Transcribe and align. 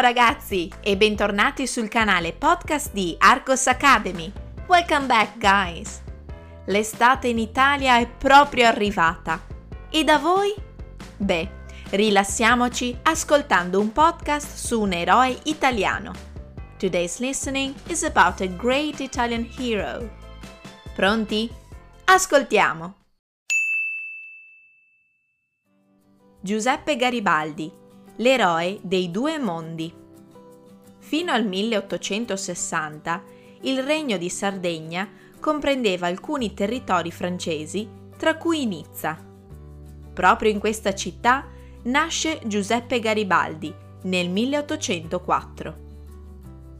Ragazzi 0.00 0.72
e 0.80 0.96
bentornati 0.96 1.66
sul 1.66 1.88
canale 1.88 2.32
podcast 2.32 2.90
di 2.90 3.14
Arcos 3.18 3.66
Academy. 3.66 4.32
Welcome 4.66 5.04
back 5.04 5.36
guys! 5.36 6.00
L'estate 6.64 7.28
in 7.28 7.38
Italia 7.38 7.98
è 7.98 8.08
proprio 8.08 8.66
arrivata. 8.66 9.44
E 9.90 10.02
da 10.02 10.16
voi? 10.16 10.54
Beh, 11.18 11.50
rilassiamoci 11.90 12.98
ascoltando 13.02 13.78
un 13.78 13.92
podcast 13.92 14.54
su 14.54 14.80
un 14.80 14.94
eroe 14.94 15.38
italiano. 15.44 16.14
Today's 16.78 17.18
listening 17.18 17.74
is 17.88 18.02
about 18.02 18.40
a 18.40 18.46
great 18.46 19.00
Italian 19.00 19.46
hero. 19.58 20.08
Pronti? 20.94 21.52
Ascoltiamo! 22.04 22.94
Giuseppe 26.40 26.96
Garibaldi, 26.96 27.70
l'eroe 28.16 28.78
dei 28.82 29.10
due 29.10 29.38
mondi. 29.38 29.92
Fino 30.98 31.32
al 31.32 31.46
1860 31.46 33.22
il 33.62 33.82
regno 33.82 34.16
di 34.16 34.28
Sardegna 34.28 35.08
comprendeva 35.40 36.06
alcuni 36.06 36.54
territori 36.54 37.10
francesi, 37.10 37.88
tra 38.16 38.36
cui 38.36 38.66
Nizza. 38.66 39.18
Proprio 40.12 40.50
in 40.50 40.58
questa 40.58 40.94
città 40.94 41.46
nasce 41.84 42.40
Giuseppe 42.44 43.00
Garibaldi 43.00 43.72
nel 44.02 44.28
1804. 44.28 45.88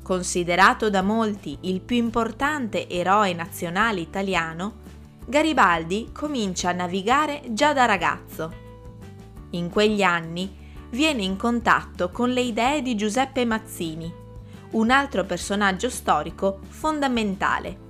Considerato 0.02 0.90
da 0.90 1.02
molti 1.02 1.56
il 1.62 1.80
più 1.80 1.96
importante 1.96 2.88
eroe 2.88 3.32
nazionale 3.32 4.00
italiano, 4.00 4.88
Garibaldi 5.26 6.10
comincia 6.12 6.70
a 6.70 6.74
navigare 6.74 7.42
già 7.50 7.72
da 7.72 7.84
ragazzo 7.84 8.68
in 9.50 9.68
quegli 9.70 10.02
anni 10.02 10.58
viene 10.90 11.22
in 11.22 11.36
contatto 11.36 12.10
con 12.10 12.30
le 12.30 12.40
idee 12.40 12.82
di 12.82 12.94
Giuseppe 12.96 13.44
Mazzini, 13.44 14.12
un 14.72 14.90
altro 14.90 15.24
personaggio 15.24 15.88
storico 15.88 16.60
fondamentale. 16.68 17.88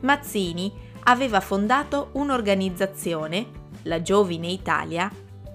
Mazzini 0.00 0.72
aveva 1.04 1.40
fondato 1.40 2.10
un'organizzazione, 2.12 3.62
la 3.82 4.02
Giovine 4.02 4.48
Italia, 4.48 5.10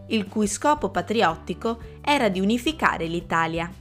il 0.08 0.28
cui 0.28 0.48
scopo 0.48 0.90
patriottico 0.90 1.80
era 2.02 2.30
di 2.30 2.40
unificare 2.40 3.06
l'Italia. 3.06 3.72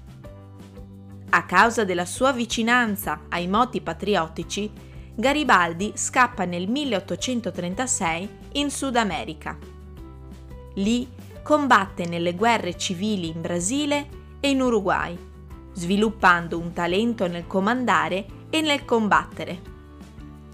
A 1.30 1.44
causa 1.44 1.84
della 1.84 2.06
sua 2.06 2.32
vicinanza 2.32 3.22
ai 3.28 3.46
moti 3.48 3.80
patriottici, 3.80 4.70
Garibaldi 5.14 5.92
scappa 5.94 6.44
nel 6.44 6.68
1836 6.68 8.28
in 8.52 8.70
Sud 8.70 8.96
America. 8.96 9.58
Lì 10.74 11.08
combatte 11.48 12.04
nelle 12.04 12.34
guerre 12.34 12.76
civili 12.76 13.28
in 13.28 13.40
Brasile 13.40 14.08
e 14.38 14.50
in 14.50 14.60
Uruguay, 14.60 15.16
sviluppando 15.72 16.58
un 16.58 16.74
talento 16.74 17.26
nel 17.26 17.46
comandare 17.46 18.26
e 18.50 18.60
nel 18.60 18.84
combattere. 18.84 19.58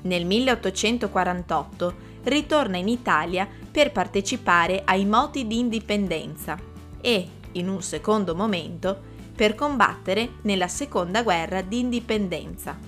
Nel 0.02 0.24
1848 0.24 1.94
ritorna 2.22 2.76
in 2.76 2.86
Italia 2.86 3.48
per 3.72 3.90
partecipare 3.90 4.82
ai 4.84 5.04
moti 5.04 5.48
di 5.48 5.58
indipendenza 5.58 6.56
e, 7.00 7.28
in 7.50 7.68
un 7.68 7.82
secondo 7.82 8.36
momento, 8.36 8.96
per 9.34 9.56
combattere 9.56 10.34
nella 10.42 10.68
seconda 10.68 11.24
guerra 11.24 11.60
di 11.60 11.80
indipendenza. 11.80 12.78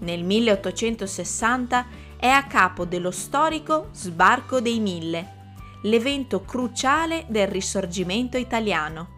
Nel 0.00 0.24
1860 0.24 1.86
è 2.16 2.26
a 2.26 2.42
capo 2.48 2.84
dello 2.84 3.12
storico 3.12 3.90
Sbarco 3.92 4.60
dei 4.60 4.80
Mille, 4.80 5.36
l'evento 5.82 6.42
cruciale 6.42 7.24
del 7.28 7.48
risorgimento 7.48 8.36
italiano. 8.36 9.16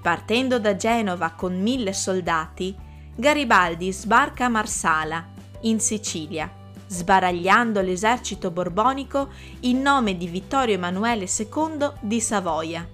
Partendo 0.00 0.58
da 0.58 0.76
Genova 0.76 1.30
con 1.32 1.60
mille 1.60 1.92
soldati, 1.92 2.74
Garibaldi 3.14 3.92
sbarca 3.92 4.46
a 4.46 4.48
Marsala, 4.48 5.28
in 5.62 5.78
Sicilia, 5.80 6.50
sbaragliando 6.86 7.80
l'esercito 7.80 8.50
borbonico 8.50 9.28
in 9.60 9.80
nome 9.80 10.16
di 10.16 10.26
Vittorio 10.26 10.74
Emanuele 10.74 11.26
II 11.26 11.90
di 12.00 12.20
Savoia. 12.20 12.88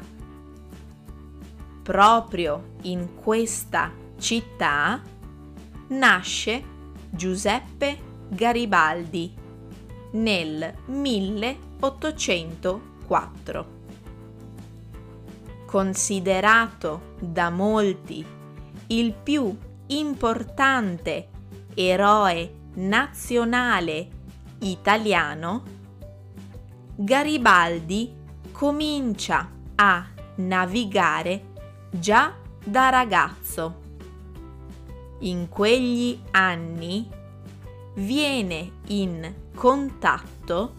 Proprio 1.83 2.75
in 2.83 3.13
questa 3.13 3.91
città 4.17 5.01
nasce 5.89 6.63
Giuseppe 7.09 7.97
Garibaldi 8.29 9.33
nel 10.11 10.73
1804. 10.85 13.79
Considerato 15.65 17.15
da 17.19 17.49
molti 17.49 18.25
il 18.87 19.11
più 19.11 19.53
importante 19.87 21.27
eroe 21.73 22.59
nazionale 22.75 24.07
italiano, 24.59 25.79
Garibaldi 26.95 28.13
comincia 28.51 29.49
a 29.75 30.05
navigare 30.35 31.45
già 31.89 32.33
da 32.63 32.89
ragazzo. 32.89 33.79
In 35.19 35.47
quegli 35.49 36.19
anni 36.31 37.09
viene 37.95 38.71
in 38.87 39.33
contatto 39.55 40.73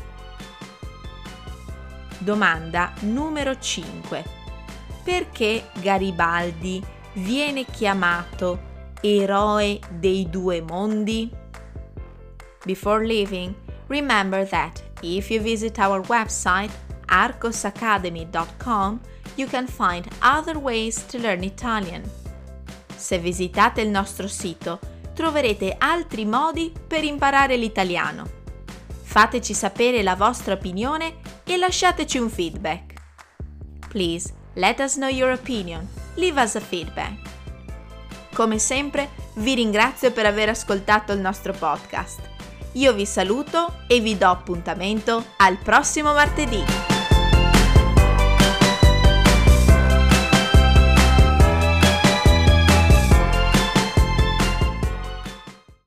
Domanda 2.17 2.91
numero 3.03 3.57
5. 3.57 4.25
Perché 5.01 5.69
Garibaldi 5.79 6.83
viene 7.13 7.63
chiamato 7.63 8.59
eroe 8.99 9.79
dei 9.89 10.29
due 10.29 10.59
mondi? 10.59 11.31
Before 12.65 13.05
leaving, 13.05 13.55
Remember 13.87 14.45
that 14.49 14.83
if 15.01 15.31
you 15.31 15.39
visit 15.39 15.79
our 15.79 16.01
website 16.07 16.71
arcosacademy.com, 17.07 18.99
you 19.37 19.47
can 19.47 19.65
find 19.65 20.09
other 20.21 20.57
ways 20.59 21.05
to 21.05 21.19
learn 21.19 21.43
Italian. 21.43 22.03
Se 22.97 23.17
visitate 23.17 23.81
il 23.81 23.91
nostro 23.91 24.27
sito, 24.27 24.79
troverete 25.15 25.75
altri 25.79 26.25
modi 26.25 26.71
per 26.87 27.03
imparare 27.03 27.57
l'italiano. 27.57 28.43
Fateci 29.01 29.53
sapere 29.53 30.03
la 30.03 30.15
vostra 30.15 30.53
opinione 30.53 31.15
e 31.45 31.57
lasciateci 31.57 32.17
un 32.19 32.29
feedback. 32.29 32.93
Please, 33.87 34.33
let 34.55 34.79
us 34.79 34.95
know 34.95 35.09
your 35.09 35.31
opinion. 35.31 35.87
Leave 36.15 36.39
us 36.41 36.55
a 36.55 36.59
feedback. 36.59 37.13
Come 38.35 38.59
sempre, 38.59 39.09
vi 39.35 39.55
ringrazio 39.55 40.11
per 40.11 40.25
aver 40.25 40.49
ascoltato 40.49 41.13
il 41.13 41.19
nostro 41.19 41.53
podcast. 41.53 42.19
Io 42.73 42.93
vi 42.93 43.05
saluto 43.05 43.83
e 43.87 44.01
vi 44.01 44.17
do 44.17 44.27
appuntamento 44.27 45.23
al 45.37 45.57
prossimo 45.57 46.11
martedì. 46.11 46.94